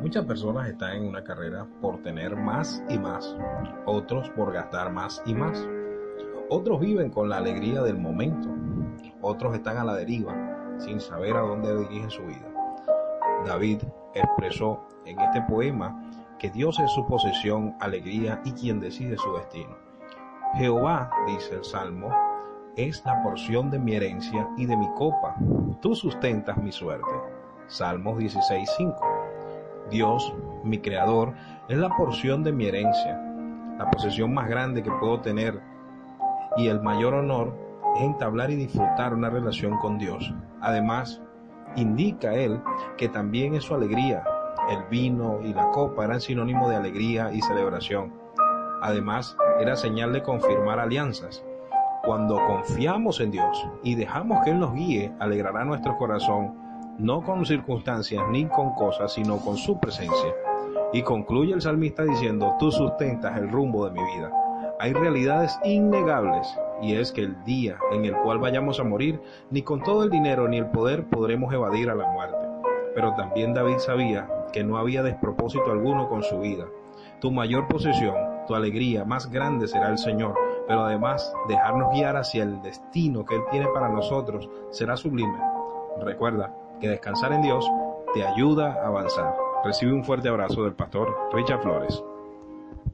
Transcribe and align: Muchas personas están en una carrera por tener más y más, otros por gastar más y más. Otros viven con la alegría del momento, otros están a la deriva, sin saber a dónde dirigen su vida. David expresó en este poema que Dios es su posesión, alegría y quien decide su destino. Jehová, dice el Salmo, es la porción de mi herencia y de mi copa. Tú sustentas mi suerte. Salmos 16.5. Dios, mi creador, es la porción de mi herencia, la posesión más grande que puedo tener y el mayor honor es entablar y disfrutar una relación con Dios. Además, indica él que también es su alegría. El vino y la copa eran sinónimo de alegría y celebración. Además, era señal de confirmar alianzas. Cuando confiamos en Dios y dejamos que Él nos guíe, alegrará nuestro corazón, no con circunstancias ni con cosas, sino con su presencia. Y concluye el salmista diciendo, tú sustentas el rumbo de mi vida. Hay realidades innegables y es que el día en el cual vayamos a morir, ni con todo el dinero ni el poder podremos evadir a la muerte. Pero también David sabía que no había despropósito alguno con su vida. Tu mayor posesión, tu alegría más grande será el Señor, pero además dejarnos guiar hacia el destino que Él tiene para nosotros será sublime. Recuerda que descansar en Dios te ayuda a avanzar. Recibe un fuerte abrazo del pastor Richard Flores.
Muchas 0.00 0.26
personas 0.26 0.68
están 0.68 0.92
en 0.92 1.06
una 1.06 1.24
carrera 1.24 1.66
por 1.80 2.02
tener 2.02 2.36
más 2.36 2.82
y 2.88 2.98
más, 2.98 3.36
otros 3.86 4.28
por 4.30 4.52
gastar 4.52 4.92
más 4.92 5.22
y 5.24 5.34
más. 5.34 5.66
Otros 6.50 6.80
viven 6.80 7.10
con 7.10 7.28
la 7.28 7.38
alegría 7.38 7.82
del 7.82 7.96
momento, 7.96 8.48
otros 9.22 9.54
están 9.54 9.78
a 9.78 9.84
la 9.84 9.94
deriva, 9.94 10.34
sin 10.78 11.00
saber 11.00 11.36
a 11.36 11.40
dónde 11.40 11.76
dirigen 11.78 12.10
su 12.10 12.22
vida. 12.22 12.46
David 13.46 13.82
expresó 14.14 14.86
en 15.06 15.18
este 15.18 15.40
poema 15.42 15.98
que 16.38 16.50
Dios 16.50 16.78
es 16.78 16.90
su 16.90 17.06
posesión, 17.06 17.74
alegría 17.80 18.40
y 18.44 18.52
quien 18.52 18.80
decide 18.80 19.16
su 19.16 19.32
destino. 19.32 19.76
Jehová, 20.54 21.10
dice 21.26 21.54
el 21.54 21.64
Salmo, 21.64 22.10
es 22.76 23.02
la 23.06 23.22
porción 23.22 23.70
de 23.70 23.78
mi 23.78 23.94
herencia 23.94 24.46
y 24.58 24.66
de 24.66 24.76
mi 24.76 24.88
copa. 24.94 25.34
Tú 25.80 25.94
sustentas 25.94 26.58
mi 26.58 26.70
suerte. 26.70 27.10
Salmos 27.66 28.18
16.5. 28.18 29.25
Dios, 29.90 30.34
mi 30.64 30.78
creador, 30.78 31.32
es 31.68 31.78
la 31.78 31.88
porción 31.96 32.42
de 32.42 32.52
mi 32.52 32.66
herencia, 32.66 33.20
la 33.78 33.90
posesión 33.90 34.32
más 34.32 34.48
grande 34.48 34.82
que 34.82 34.90
puedo 34.90 35.20
tener 35.20 35.60
y 36.56 36.68
el 36.68 36.80
mayor 36.80 37.14
honor 37.14 37.54
es 37.96 38.02
entablar 38.02 38.50
y 38.50 38.56
disfrutar 38.56 39.14
una 39.14 39.30
relación 39.30 39.78
con 39.78 39.98
Dios. 39.98 40.34
Además, 40.60 41.20
indica 41.76 42.34
él 42.34 42.60
que 42.96 43.08
también 43.08 43.54
es 43.54 43.64
su 43.64 43.74
alegría. 43.74 44.24
El 44.70 44.82
vino 44.90 45.40
y 45.42 45.52
la 45.52 45.70
copa 45.70 46.04
eran 46.04 46.20
sinónimo 46.20 46.68
de 46.68 46.76
alegría 46.76 47.30
y 47.32 47.40
celebración. 47.42 48.12
Además, 48.82 49.36
era 49.60 49.76
señal 49.76 50.12
de 50.12 50.22
confirmar 50.22 50.78
alianzas. 50.78 51.44
Cuando 52.04 52.36
confiamos 52.46 53.20
en 53.20 53.30
Dios 53.30 53.68
y 53.82 53.94
dejamos 53.94 54.44
que 54.44 54.50
Él 54.50 54.60
nos 54.60 54.74
guíe, 54.74 55.12
alegrará 55.18 55.64
nuestro 55.64 55.96
corazón, 55.96 56.54
no 56.98 57.22
con 57.22 57.44
circunstancias 57.44 58.22
ni 58.30 58.46
con 58.46 58.74
cosas, 58.74 59.12
sino 59.12 59.38
con 59.38 59.56
su 59.56 59.78
presencia. 59.78 60.34
Y 60.92 61.02
concluye 61.02 61.52
el 61.52 61.60
salmista 61.60 62.04
diciendo, 62.04 62.54
tú 62.58 62.70
sustentas 62.70 63.36
el 63.36 63.50
rumbo 63.50 63.86
de 63.86 63.92
mi 63.92 64.04
vida. 64.14 64.32
Hay 64.78 64.92
realidades 64.92 65.58
innegables 65.64 66.46
y 66.80 66.94
es 66.94 67.12
que 67.12 67.22
el 67.22 67.42
día 67.44 67.78
en 67.92 68.04
el 68.04 68.14
cual 68.16 68.38
vayamos 68.38 68.78
a 68.80 68.84
morir, 68.84 69.20
ni 69.50 69.62
con 69.62 69.82
todo 69.82 70.04
el 70.04 70.10
dinero 70.10 70.48
ni 70.48 70.58
el 70.58 70.66
poder 70.66 71.06
podremos 71.06 71.52
evadir 71.52 71.90
a 71.90 71.94
la 71.94 72.10
muerte. 72.10 72.36
Pero 72.94 73.14
también 73.14 73.52
David 73.52 73.78
sabía 73.78 74.28
que 74.52 74.64
no 74.64 74.78
había 74.78 75.02
despropósito 75.02 75.70
alguno 75.70 76.08
con 76.08 76.22
su 76.22 76.38
vida. 76.40 76.66
Tu 77.20 77.30
mayor 77.30 77.68
posesión, 77.68 78.14
tu 78.46 78.54
alegría 78.54 79.04
más 79.04 79.30
grande 79.30 79.68
será 79.68 79.90
el 79.90 79.98
Señor, 79.98 80.34
pero 80.66 80.84
además 80.84 81.34
dejarnos 81.48 81.92
guiar 81.92 82.16
hacia 82.16 82.42
el 82.42 82.60
destino 82.62 83.24
que 83.24 83.36
Él 83.36 83.42
tiene 83.50 83.66
para 83.72 83.88
nosotros 83.88 84.48
será 84.70 84.96
sublime. 84.96 85.38
Recuerda 86.00 86.54
que 86.80 86.88
descansar 86.88 87.32
en 87.32 87.42
Dios 87.42 87.68
te 88.14 88.24
ayuda 88.24 88.74
a 88.82 88.86
avanzar. 88.86 89.34
Recibe 89.64 89.92
un 89.92 90.04
fuerte 90.04 90.28
abrazo 90.28 90.62
del 90.64 90.74
pastor 90.74 91.08
Richard 91.32 91.60
Flores. 91.60 92.02